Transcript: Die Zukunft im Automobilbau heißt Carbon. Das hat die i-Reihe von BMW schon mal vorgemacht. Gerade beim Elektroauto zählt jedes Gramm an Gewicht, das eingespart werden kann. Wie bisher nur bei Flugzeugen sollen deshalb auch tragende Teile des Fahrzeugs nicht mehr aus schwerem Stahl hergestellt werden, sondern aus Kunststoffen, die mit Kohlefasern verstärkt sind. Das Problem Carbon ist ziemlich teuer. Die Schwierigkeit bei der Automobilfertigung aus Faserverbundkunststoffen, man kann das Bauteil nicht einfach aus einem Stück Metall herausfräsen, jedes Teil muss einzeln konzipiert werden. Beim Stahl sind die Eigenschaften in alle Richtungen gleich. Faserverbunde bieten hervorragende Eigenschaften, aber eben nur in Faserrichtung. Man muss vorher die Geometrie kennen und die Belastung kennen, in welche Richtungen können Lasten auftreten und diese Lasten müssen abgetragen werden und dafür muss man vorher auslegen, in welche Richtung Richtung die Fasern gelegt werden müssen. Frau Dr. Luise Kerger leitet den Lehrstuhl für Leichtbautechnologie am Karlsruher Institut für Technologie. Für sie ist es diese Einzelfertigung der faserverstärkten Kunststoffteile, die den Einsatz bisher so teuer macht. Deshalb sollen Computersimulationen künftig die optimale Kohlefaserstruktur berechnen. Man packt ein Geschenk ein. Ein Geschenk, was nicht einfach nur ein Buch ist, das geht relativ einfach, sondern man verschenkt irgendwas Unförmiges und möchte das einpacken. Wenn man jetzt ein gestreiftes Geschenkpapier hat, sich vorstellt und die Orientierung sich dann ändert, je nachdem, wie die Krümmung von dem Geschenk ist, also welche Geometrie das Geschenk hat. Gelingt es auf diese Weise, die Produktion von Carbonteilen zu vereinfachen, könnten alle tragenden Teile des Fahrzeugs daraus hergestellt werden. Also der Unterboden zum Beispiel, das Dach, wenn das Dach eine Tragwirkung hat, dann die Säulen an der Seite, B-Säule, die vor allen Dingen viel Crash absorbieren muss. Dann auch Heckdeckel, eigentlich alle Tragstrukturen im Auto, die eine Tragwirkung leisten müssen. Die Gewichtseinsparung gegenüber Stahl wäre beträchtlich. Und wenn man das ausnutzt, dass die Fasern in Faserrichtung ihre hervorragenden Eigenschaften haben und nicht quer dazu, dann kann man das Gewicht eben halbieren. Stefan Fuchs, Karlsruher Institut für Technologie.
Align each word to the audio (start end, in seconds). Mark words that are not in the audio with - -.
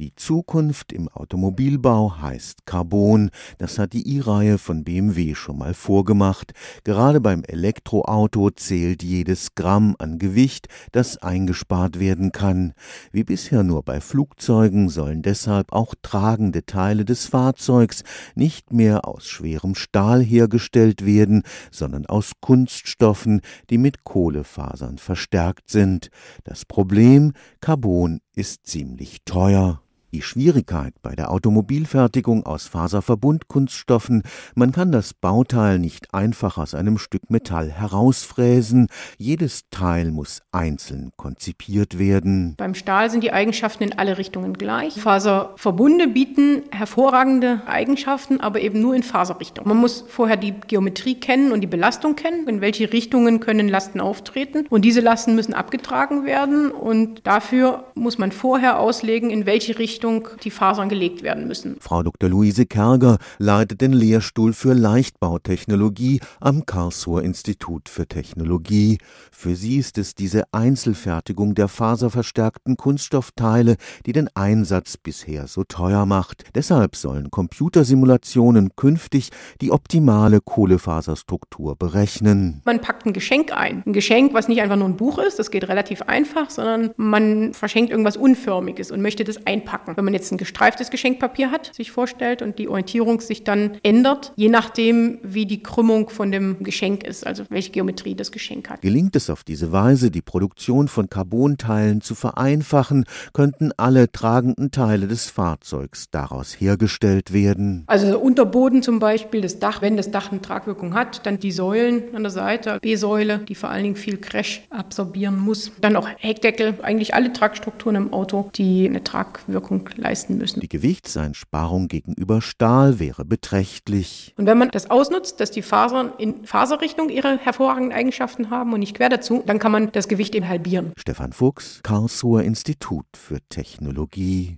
Die 0.00 0.12
Zukunft 0.16 0.92
im 0.92 1.08
Automobilbau 1.08 2.20
heißt 2.20 2.66
Carbon. 2.66 3.30
Das 3.58 3.78
hat 3.78 3.92
die 3.92 4.16
i-Reihe 4.16 4.58
von 4.58 4.82
BMW 4.82 5.36
schon 5.36 5.56
mal 5.56 5.72
vorgemacht. 5.72 6.52
Gerade 6.82 7.20
beim 7.20 7.44
Elektroauto 7.44 8.50
zählt 8.50 9.04
jedes 9.04 9.54
Gramm 9.54 9.94
an 10.00 10.18
Gewicht, 10.18 10.66
das 10.90 11.18
eingespart 11.18 12.00
werden 12.00 12.32
kann. 12.32 12.72
Wie 13.12 13.22
bisher 13.22 13.62
nur 13.62 13.84
bei 13.84 14.00
Flugzeugen 14.00 14.88
sollen 14.88 15.22
deshalb 15.22 15.72
auch 15.72 15.94
tragende 16.02 16.66
Teile 16.66 17.04
des 17.04 17.26
Fahrzeugs 17.26 18.02
nicht 18.34 18.72
mehr 18.72 19.06
aus 19.06 19.28
schwerem 19.28 19.76
Stahl 19.76 20.24
hergestellt 20.24 21.06
werden, 21.06 21.44
sondern 21.70 22.04
aus 22.06 22.32
Kunststoffen, 22.40 23.42
die 23.70 23.78
mit 23.78 24.02
Kohlefasern 24.02 24.98
verstärkt 24.98 25.70
sind. 25.70 26.08
Das 26.42 26.64
Problem 26.64 27.32
Carbon 27.60 28.18
ist 28.34 28.66
ziemlich 28.66 29.18
teuer. 29.24 29.83
Die 30.14 30.22
Schwierigkeit 30.22 30.94
bei 31.02 31.16
der 31.16 31.32
Automobilfertigung 31.32 32.46
aus 32.46 32.68
Faserverbundkunststoffen, 32.68 34.22
man 34.54 34.70
kann 34.70 34.92
das 34.92 35.12
Bauteil 35.12 35.80
nicht 35.80 36.14
einfach 36.14 36.56
aus 36.56 36.72
einem 36.72 36.98
Stück 36.98 37.30
Metall 37.30 37.68
herausfräsen, 37.72 38.86
jedes 39.18 39.68
Teil 39.70 40.12
muss 40.12 40.42
einzeln 40.52 41.10
konzipiert 41.16 41.98
werden. 41.98 42.54
Beim 42.56 42.76
Stahl 42.76 43.10
sind 43.10 43.24
die 43.24 43.32
Eigenschaften 43.32 43.82
in 43.82 43.98
alle 43.98 44.16
Richtungen 44.16 44.52
gleich. 44.52 44.94
Faserverbunde 45.00 46.06
bieten 46.06 46.62
hervorragende 46.70 47.62
Eigenschaften, 47.66 48.40
aber 48.40 48.60
eben 48.60 48.80
nur 48.80 48.94
in 48.94 49.02
Faserrichtung. 49.02 49.66
Man 49.66 49.78
muss 49.78 50.04
vorher 50.06 50.36
die 50.36 50.54
Geometrie 50.68 51.18
kennen 51.18 51.50
und 51.50 51.60
die 51.60 51.66
Belastung 51.66 52.14
kennen, 52.14 52.46
in 52.46 52.60
welche 52.60 52.92
Richtungen 52.92 53.40
können 53.40 53.66
Lasten 53.66 54.00
auftreten 54.00 54.68
und 54.70 54.84
diese 54.84 55.00
Lasten 55.00 55.34
müssen 55.34 55.54
abgetragen 55.54 56.24
werden 56.24 56.70
und 56.70 57.26
dafür 57.26 57.86
muss 57.96 58.16
man 58.16 58.30
vorher 58.30 58.78
auslegen, 58.78 59.30
in 59.30 59.44
welche 59.44 59.76
Richtung 59.80 60.03
Richtung 60.04 60.28
die 60.42 60.50
Fasern 60.50 60.88
gelegt 60.88 61.22
werden 61.22 61.48
müssen. 61.48 61.76
Frau 61.80 62.02
Dr. 62.02 62.28
Luise 62.28 62.66
Kerger 62.66 63.16
leitet 63.38 63.80
den 63.80 63.94
Lehrstuhl 63.94 64.52
für 64.52 64.74
Leichtbautechnologie 64.74 66.20
am 66.40 66.66
Karlsruher 66.66 67.22
Institut 67.22 67.88
für 67.88 68.06
Technologie. 68.06 68.98
Für 69.32 69.54
sie 69.54 69.78
ist 69.78 69.96
es 69.96 70.14
diese 70.14 70.44
Einzelfertigung 70.52 71.54
der 71.54 71.68
faserverstärkten 71.68 72.76
Kunststoffteile, 72.76 73.76
die 74.04 74.12
den 74.12 74.28
Einsatz 74.34 74.98
bisher 74.98 75.46
so 75.46 75.64
teuer 75.64 76.04
macht. 76.04 76.44
Deshalb 76.54 76.96
sollen 76.96 77.30
Computersimulationen 77.30 78.76
künftig 78.76 79.30
die 79.62 79.70
optimale 79.70 80.40
Kohlefaserstruktur 80.40 81.76
berechnen. 81.76 82.60
Man 82.66 82.80
packt 82.80 83.06
ein 83.06 83.14
Geschenk 83.14 83.56
ein. 83.56 83.82
Ein 83.86 83.94
Geschenk, 83.94 84.34
was 84.34 84.48
nicht 84.48 84.60
einfach 84.60 84.76
nur 84.76 84.88
ein 84.88 84.96
Buch 84.96 85.18
ist, 85.18 85.38
das 85.38 85.50
geht 85.50 85.66
relativ 85.68 86.02
einfach, 86.02 86.50
sondern 86.50 86.90
man 86.96 87.54
verschenkt 87.54 87.90
irgendwas 87.90 88.18
Unförmiges 88.18 88.90
und 88.90 89.00
möchte 89.00 89.24
das 89.24 89.46
einpacken. 89.46 89.93
Wenn 89.96 90.04
man 90.04 90.14
jetzt 90.14 90.32
ein 90.32 90.38
gestreiftes 90.38 90.90
Geschenkpapier 90.90 91.50
hat, 91.50 91.74
sich 91.74 91.90
vorstellt 91.90 92.42
und 92.42 92.58
die 92.58 92.68
Orientierung 92.68 93.20
sich 93.20 93.44
dann 93.44 93.78
ändert, 93.82 94.32
je 94.36 94.48
nachdem, 94.48 95.18
wie 95.22 95.46
die 95.46 95.62
Krümmung 95.62 96.10
von 96.10 96.32
dem 96.32 96.62
Geschenk 96.62 97.04
ist, 97.04 97.26
also 97.26 97.44
welche 97.48 97.70
Geometrie 97.70 98.14
das 98.14 98.32
Geschenk 98.32 98.70
hat. 98.70 98.82
Gelingt 98.82 99.16
es 99.16 99.30
auf 99.30 99.44
diese 99.44 99.72
Weise, 99.72 100.10
die 100.10 100.22
Produktion 100.22 100.88
von 100.88 101.08
Carbonteilen 101.08 102.00
zu 102.00 102.14
vereinfachen, 102.14 103.04
könnten 103.32 103.72
alle 103.76 104.10
tragenden 104.10 104.70
Teile 104.70 105.06
des 105.06 105.30
Fahrzeugs 105.30 106.10
daraus 106.10 106.60
hergestellt 106.60 107.32
werden. 107.32 107.84
Also 107.86 108.06
der 108.06 108.22
Unterboden 108.22 108.82
zum 108.82 108.98
Beispiel, 108.98 109.40
das 109.40 109.58
Dach, 109.58 109.82
wenn 109.82 109.96
das 109.96 110.10
Dach 110.10 110.30
eine 110.30 110.40
Tragwirkung 110.40 110.94
hat, 110.94 111.26
dann 111.26 111.38
die 111.38 111.52
Säulen 111.52 112.14
an 112.14 112.22
der 112.22 112.30
Seite, 112.30 112.78
B-Säule, 112.80 113.40
die 113.40 113.54
vor 113.54 113.70
allen 113.70 113.84
Dingen 113.84 113.96
viel 113.96 114.18
Crash 114.18 114.62
absorbieren 114.70 115.38
muss. 115.38 115.72
Dann 115.80 115.96
auch 115.96 116.08
Heckdeckel, 116.18 116.74
eigentlich 116.82 117.14
alle 117.14 117.32
Tragstrukturen 117.32 117.96
im 117.96 118.12
Auto, 118.12 118.50
die 118.54 118.88
eine 118.88 119.04
Tragwirkung 119.04 119.83
leisten 119.96 120.36
müssen. 120.36 120.60
Die 120.60 120.68
Gewichtseinsparung 120.68 121.88
gegenüber 121.88 122.42
Stahl 122.42 122.98
wäre 122.98 123.24
beträchtlich. 123.24 124.34
Und 124.36 124.46
wenn 124.46 124.58
man 124.58 124.70
das 124.70 124.90
ausnutzt, 124.90 125.40
dass 125.40 125.50
die 125.50 125.62
Fasern 125.62 126.12
in 126.18 126.44
Faserrichtung 126.44 127.08
ihre 127.08 127.38
hervorragenden 127.38 127.92
Eigenschaften 127.92 128.50
haben 128.50 128.72
und 128.72 128.80
nicht 128.80 128.96
quer 128.96 129.08
dazu, 129.08 129.42
dann 129.46 129.58
kann 129.58 129.72
man 129.72 129.92
das 129.92 130.08
Gewicht 130.08 130.34
eben 130.34 130.48
halbieren. 130.48 130.92
Stefan 130.98 131.32
Fuchs, 131.32 131.80
Karlsruher 131.82 132.42
Institut 132.42 133.06
für 133.16 133.38
Technologie. 133.48 134.52